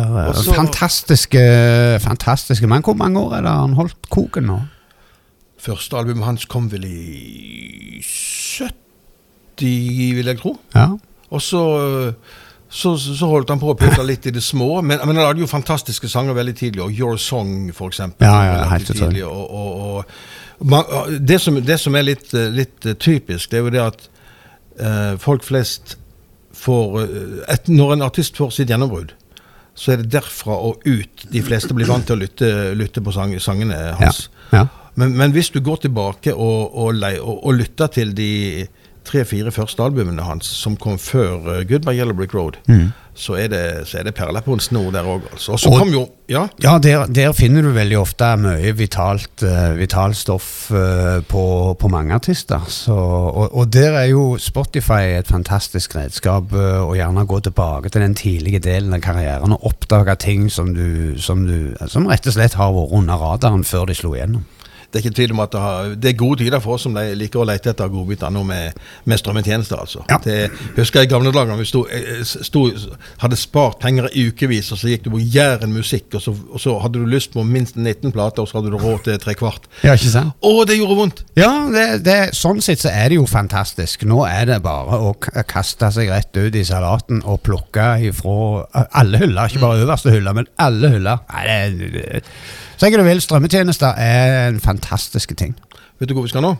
[0.53, 1.43] Fantastiske,
[2.03, 4.59] fantastiske Men hvor mange år er det han holdt koken nå?
[5.63, 9.63] første albumet hans kom vel i 70,
[10.17, 10.57] vil jeg tro.
[10.75, 10.89] Ja.
[11.33, 11.61] Og så,
[12.73, 15.43] så, så holdt han på å putte litt i det små, men, men han lagde
[15.43, 18.25] jo fantastiske sanger veldig tidlig, og Your Song, for eksempel.
[18.25, 20.89] Ja, ja, helt tidlig, og, og, og, man,
[21.21, 24.07] det, som, det som er litt, litt eh, typisk, det er jo det at
[24.79, 25.99] eh, folk flest
[26.57, 29.13] får eh, et, Når en artist får sitt gjennombrudd,
[29.77, 33.13] så er det derfra og ut de fleste blir vant til å lytte, lytte på
[33.13, 34.27] sang, sangene hans.
[34.53, 34.65] ja.
[34.93, 38.65] Men, men hvis du går tilbake og, og, og lytter til de
[39.05, 42.59] tre-fire første albumene hans som kom før uh, Goodbye Yellow Brick Road,
[43.13, 45.27] så, er det, så er det perler på en snor der òg.
[45.31, 45.53] Altså.
[45.53, 49.75] Og så kom jo Ja, Ja, der, der finner du veldig ofte mye vitalt, uh,
[49.77, 51.43] vitalt stoff uh, på,
[51.79, 52.63] på mange artister.
[52.67, 57.91] Så, og, og der er jo Spotify et fantastisk redskap uh, å gjerne gå tilbake
[57.93, 62.25] til den tidlige delen av karrieren og oppdage ting som, du, som, du, som rett
[62.27, 64.47] og slett har vært under radaren før de slo igjennom.
[64.93, 66.93] Det er ikke tvil om at det, har, det er gode tider for oss som
[66.93, 68.77] liker å lete etter godbiter nå med,
[69.09, 69.79] med strømmetjenester.
[69.81, 70.03] altså.
[70.11, 70.19] Ja.
[70.21, 72.67] Det husker jeg i gamle dager vi sto, eh, sto,
[73.23, 76.61] hadde spart penger i ukevis, og så gikk du på Jæren musikk, og så, og
[76.61, 79.33] så hadde du lyst på minst 19 plater, og så hadde du råd til tre
[79.39, 79.65] kvart.
[79.81, 80.37] Ja, ikke sant?
[80.37, 81.23] Å, det gjorde vondt!
[81.41, 84.05] Ja, det, det, sånn sett så er det jo fantastisk.
[84.05, 85.15] Nå er det bare å
[85.49, 89.49] kaste seg rett ut i salaten og plukke ifra alle hyller.
[89.49, 91.25] Ikke bare øverste hylle, men alle hyller.
[91.33, 92.21] Nei, det, det,
[92.77, 95.55] Si jeg du vil, strømmetjenester er en fantastisk ting.
[95.99, 96.55] Vet du hvor vi skal nå?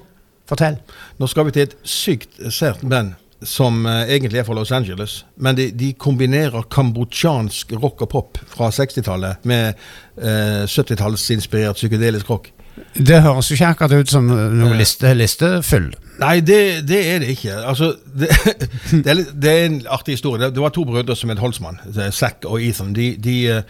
[0.49, 0.77] Fortell.
[1.19, 5.23] Nå skal vi til et sykt sært band som eh, egentlig er fra Los Angeles.
[5.35, 9.73] Men de, de kombinerer kambodsjansk rock og pop fra 60-tallet med
[10.17, 12.51] eh, 70-tallsinspirert psykedelisk rock.
[12.93, 15.91] Det høres jo ikke akkurat ut som noe liste, listefyll.
[16.21, 17.57] Nei, det, det er det ikke.
[17.61, 18.29] Altså, det,
[19.03, 20.49] det, er, det er en artig historie.
[20.49, 22.95] Det, var to brødre som het Holzmann, er Zack og Ethan.
[22.97, 23.63] De, de, eh,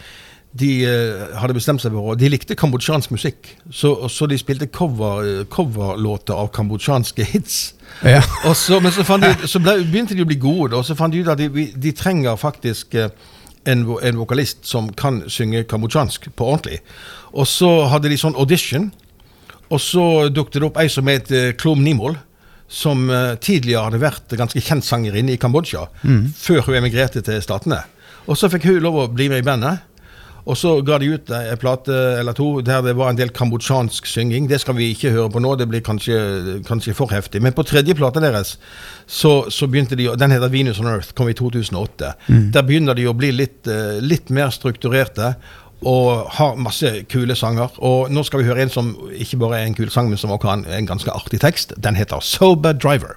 [0.54, 5.24] de eh, hadde bestemt seg for De likte kambodsjansk musikk, så, så de spilte cover,
[5.26, 7.74] eh, coverlåter av kambodsjanske hits.
[8.06, 8.22] Ja.
[8.54, 11.24] Så, men så, de, så ble, begynte de å bli gode, og så fant de
[11.24, 13.10] ut at de, de trenger faktisk eh,
[13.66, 16.78] en, en vokalist som kan synge kambodsjansk på ordentlig.
[17.34, 18.92] Og så hadde de sånn audition,
[19.72, 22.14] og så dukket det opp ei som het Klom Nimol.
[22.74, 23.10] Som
[23.44, 25.82] tidligere hadde vært ganske kjent sangerinne i Kambodsja,
[26.40, 27.82] før hun emigrerte til Statene.
[28.24, 29.84] Og så fikk hun lov å bli med i bandet.
[30.44, 34.06] Og så ga de ut en plate eller to der det var en del kambodsjansk
[34.06, 34.48] synging.
[34.50, 37.40] Det skal vi ikke høre på nå, det blir kanskje, kanskje for heftig.
[37.44, 38.58] Men på tredje plata deres,
[39.06, 42.14] så, så begynte de Den heter Venus on Earth, kom i 2008.
[42.52, 45.34] Der begynner de å bli litt, eh, litt mer strukturerte.
[45.84, 47.68] og har masse kule sanger.
[47.84, 50.32] Og nå skal vi høre en som ikke bare er en kul sang, men som
[50.32, 51.76] også har en, en ganske artig tekst.
[51.76, 53.12] Den heter Sober Driver.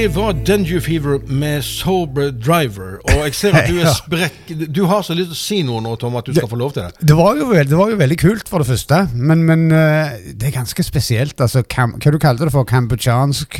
[0.00, 2.94] Det var Denju Fever med Sober Driver.
[3.04, 4.48] Og jeg ser at du er sprekk.
[4.72, 6.72] Du har så lyst til å si noe nå, Tom, at du skal få lov
[6.72, 7.04] til det.
[7.10, 9.02] Det var, jo veld, det var jo veldig kult, for det første.
[9.12, 11.36] Men, men eh, det er ganske spesielt.
[11.36, 12.64] Altså, kam, hva du kalte det for?
[12.70, 13.58] Kambodsjansk?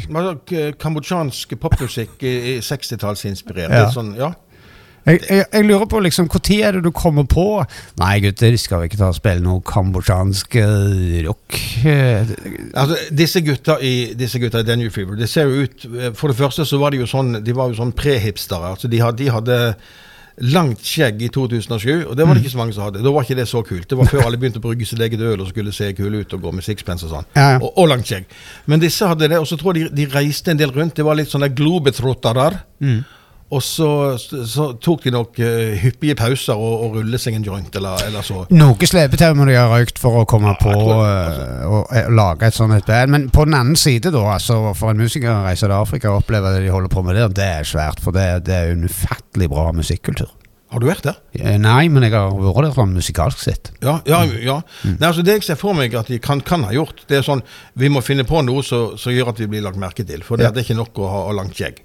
[0.81, 3.77] Kambodsjansk popmusikk i i 60-tallsinspirert.
[3.77, 3.91] Ja.
[3.93, 4.33] Sånn, ja.
[5.07, 7.45] Jeg, jeg, jeg lurer på liksom, Når er det du kommer på
[8.01, 11.57] Nei, gutter, skal vi ikke ta og spille noe kambodsjansk eh, rock?
[11.89, 12.35] Eh,
[12.75, 15.89] Altså, disse gutta i disse gutta i Daniel Fever, det ser jo ut
[16.19, 18.75] For det første så var de jo sånn De var jo sånn prehipstere.
[18.77, 19.59] Altså, de, hadde, de hadde
[20.41, 23.03] langt skjegg i 2007, og det var det ikke så mange som hadde.
[23.05, 23.85] Da var ikke det så kult.
[23.91, 26.33] Det var før alle begynte å brygge sitt eget øl og skulle se kule ut
[26.37, 27.27] og gå med sixpence og sånn.
[27.37, 27.59] Ja, ja.
[27.61, 28.25] Og, og langt skjegg.
[28.71, 30.97] Men disse hadde det, og så tror jeg de, de reiste en del rundt.
[30.97, 32.47] Det var litt sånne globetrottere.
[33.51, 33.87] Og så,
[34.47, 38.23] så tok de nok uh, hyppige pauser og, og rulle seg en joint eller, eller
[38.23, 38.45] så.
[38.55, 42.11] Noe slepetau må de ha røykt for å komme på jeg tror- eh, å eh,
[42.15, 43.11] lage et sånt et band.
[43.11, 46.23] Men på den andre side, da, altså for en musiker å reise til Afrika og
[46.23, 47.99] oppleve det de holder på med der, det er svært.
[48.05, 50.31] For det, det er en ufattelig bra musikkultur.
[50.71, 51.19] Har du vært der?
[51.59, 53.73] Nei, men jeg har vært der sånn musikalsk sett.
[53.83, 53.97] Ja.
[54.07, 54.61] ja, ja.
[54.87, 57.27] Nei, altså Det jeg ser for meg at de kan, kan ha gjort, det er
[57.27, 57.43] sånn
[57.75, 60.23] Vi må finne på noe som som gjør at vi blir lagt merke til.
[60.23, 60.55] For det, Ja.
[60.55, 61.83] det er ikke nok å ha langt skjegg.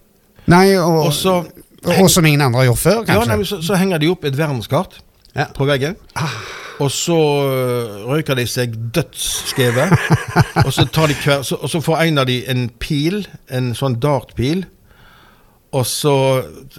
[0.52, 1.40] Nei, og, Og så
[1.86, 4.38] og som ingen andre har gjort før, ja, nei, så, så henger de opp et
[4.38, 5.00] verdenskart
[5.36, 5.46] Ja.
[5.54, 5.98] på veggen.
[6.80, 9.86] Og så øh, røyker de seg dødsskeve.
[10.66, 13.22] og, så tar de hver, så, og så får en av de en pil,
[13.54, 14.66] en sånn dartpil.
[15.76, 16.16] Og så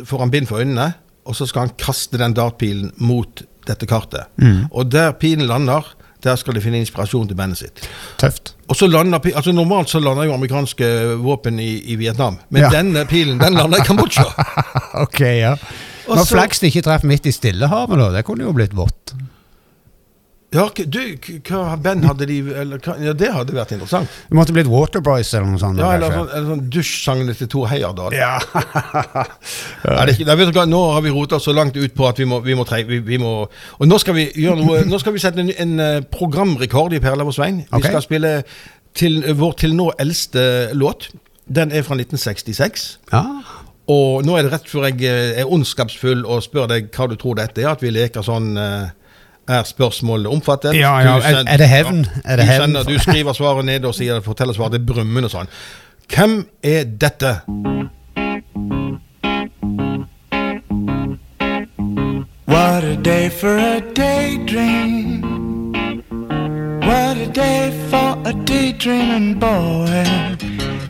[0.08, 0.90] får han bind for øynene,
[1.28, 4.26] og så skal han kaste den dartpilen mot dette kartet.
[4.72, 5.84] Og der pilen lander,
[6.26, 7.86] der skal de finne inspirasjon til bandet sitt.
[8.20, 8.52] Tøft.
[8.68, 10.88] Og så lander altså Normalt så lander jo amerikanske
[11.22, 12.70] våpen i, i Vietnam, men Ja.
[12.74, 14.26] denne pilen den lander i Kambodsja.
[15.06, 15.54] ok, ja.
[16.06, 18.10] Og Når så- flaks de ikke treffer midt i Stillehavet, da.
[18.18, 19.14] Det kunne jo blitt vått.
[20.54, 21.00] Ja, du,
[21.48, 24.12] hva band hadde de eller, hva, Ja, det hadde vært interessant.
[24.30, 25.80] Det måtte blitt Waterboys eller noe sånt.
[25.82, 28.14] Ja, Eller sånn, eller sånn dusjsangene til Tor Heyerdahl.
[28.14, 28.36] Ja.
[29.86, 32.22] Er ikke, da, vet du hva, nå har vi rota så langt ut på at
[32.22, 34.98] vi må, vi må, tre, vi, vi må Og nå skal vi gjøre noe Nå
[35.02, 37.64] skal vi sette en, en eh, programrekord i Perla og Svein.
[37.64, 37.90] Vi okay.
[37.90, 38.32] skal spille
[38.96, 41.10] til vår til nå eldste låt.
[41.46, 42.90] Den er fra 1966.
[43.12, 43.24] ja.
[43.86, 47.14] Og nå er det rett før jeg eh, er ondskapsfull og spør deg hva du
[47.20, 48.88] tror dette er, at vi leker sånn eh,
[49.48, 50.74] Er spørsmålet omfattet?
[50.74, 52.06] Ja, ja, Du er- er det hevn?
[52.24, 55.28] Er det du, sender, du skriver svaret ned og sier, forteller svaret Det er brummende
[55.28, 55.46] sånn.
[56.14, 57.40] Hvem er dette?
[62.46, 65.22] What a day for a daydream.
[66.80, 70.04] What a day for a daydreaming boy.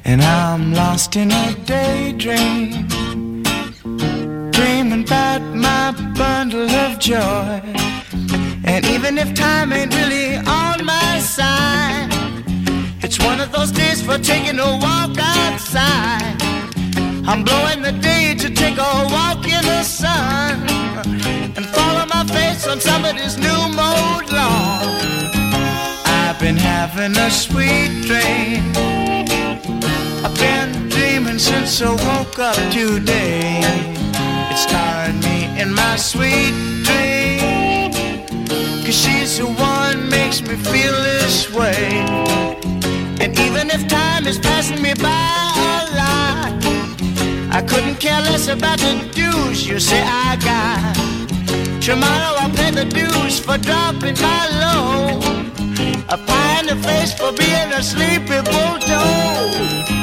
[0.04, 2.86] And I'm lost in a daydream.
[4.52, 7.60] Dreaming about my bundle of joy.
[9.06, 12.08] Even if time ain't really on my side,
[13.04, 16.34] it's one of those days for taking a walk outside.
[17.24, 20.58] I'm blowing the day to take a walk in the sun
[21.54, 24.82] and follow my face on somebody's new mode lawn.
[26.04, 28.72] I've been having a sweet dream.
[30.26, 33.60] I've been dreaming since I woke up today.
[34.50, 37.35] It's starring me in my sweet dream.
[38.86, 42.06] Cause she's the one makes me feel this way.
[43.20, 45.26] And even if time is passing me by
[45.58, 46.52] a lot,
[47.52, 50.94] I couldn't care less about the dues you say I got.
[51.82, 55.24] Tomorrow I'll pay the dues for dropping my load.
[56.08, 59.95] A pie in the face for being a sleepy bulldog.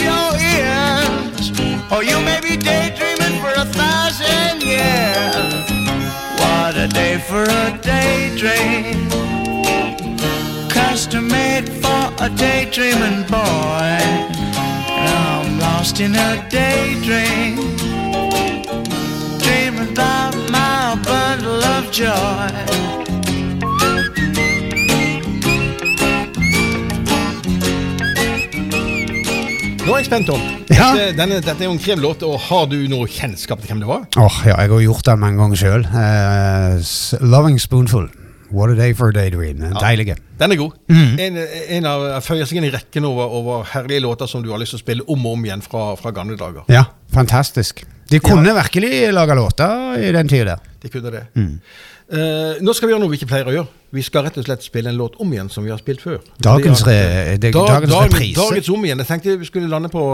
[0.00, 1.50] Your ears,
[1.92, 5.66] or you may be daydreaming for a thousand years.
[6.40, 9.08] What a day for a daydream,
[10.68, 13.98] custom made for a daydreaming boy.
[14.88, 17.56] I'm lost in a daydream
[19.38, 23.15] dreaming about my bundle of joy.
[29.96, 30.42] Er jeg spent, Tom.
[30.68, 30.90] Ja.
[30.92, 33.88] Dette, denne, dette er jo en kremlåt, og har du noe kjennskap til hvem det
[33.88, 34.04] var?
[34.20, 35.86] Åh, ja, jeg har gjort den mange ganger sjøl.
[37.24, 38.10] 'Loving Spoonful'.
[38.50, 39.58] What a day for a daydream.
[39.58, 39.72] Ja.
[39.80, 40.14] Deilige.
[40.14, 40.38] Deilig.
[40.38, 40.76] Den er god.
[40.92, 41.18] Mm.
[41.18, 41.38] En,
[41.78, 44.76] en av føyer seg inn i rekken over, over herlige låter som du har lyst
[44.76, 46.68] til å spille om og om igjen fra, fra gamle dager.
[46.70, 46.84] Ja,
[47.14, 47.82] fantastisk.
[48.06, 50.74] De kunne virkelig lage låter i den tida der.
[50.84, 51.24] De kunne det.
[51.34, 51.56] Mm.
[52.06, 53.70] Uh, nå skal vi gjøre noe vi ikke pleier å gjøre.
[53.96, 56.20] Vi skal rett og slett spille en låt om igjen som vi har spilt før.
[56.44, 56.94] Dagens re-
[57.32, 58.36] eh, det- da, dagens dagen- reprise.
[58.40, 58.98] Dagens om igjen.
[59.02, 60.04] Jeg tenkte vi skulle lande på,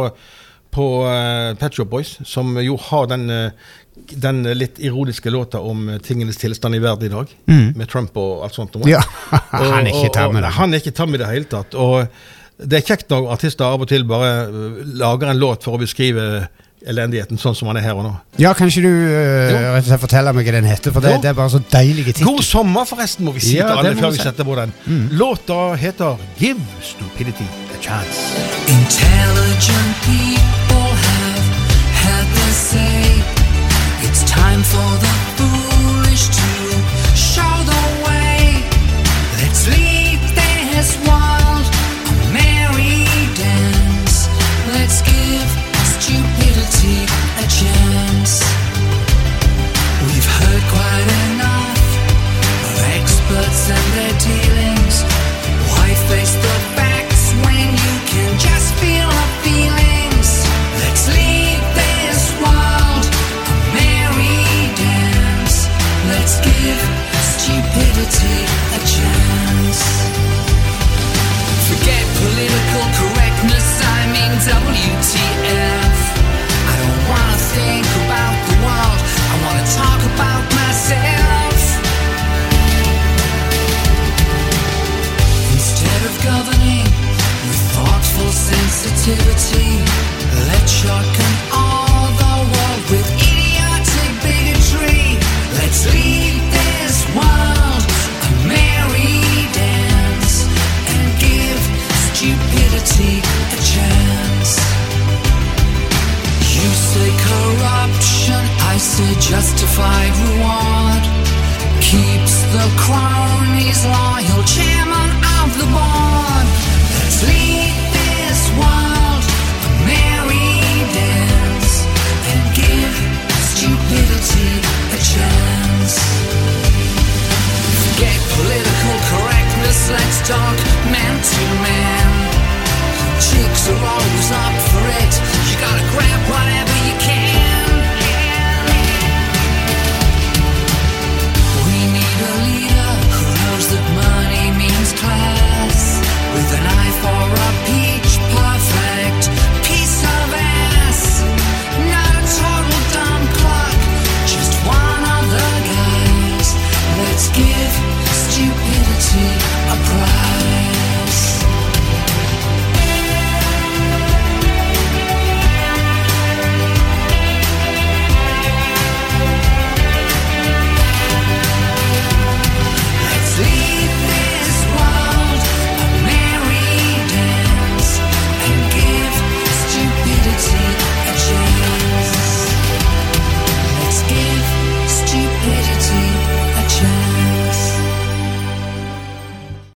[0.72, 3.50] på uh, Pet Shop Boys, som jo har den, eh,
[4.16, 7.34] den litt ironiske låta om tingenes tilstand i verden i dag.
[7.76, 8.78] Med Trump og alt sånt.
[8.80, 8.88] Mm.
[8.94, 9.02] Ja,
[9.52, 10.54] han er ikke tam i det.
[10.56, 11.74] Han er ikke tam i det hele tatt.
[11.74, 12.06] Og
[12.62, 14.46] det er kjekt når artister av og til bare
[15.02, 16.46] lager en låt for å beskrive
[16.88, 18.12] elendigheten sånn som han er her og nå.
[18.42, 21.52] Ja, kanskje du uh, slett forteller meg hva den heter, for det, det er bare
[21.54, 22.28] så deilige ting.
[22.28, 24.74] God sommer, forresten, må vi si Ja, til alle før vi setter på den.
[25.18, 28.22] Låta heter Give Stupidity a Chance.
[28.68, 31.44] Intelligent people have
[32.04, 33.22] had their say
[34.06, 35.31] it's time for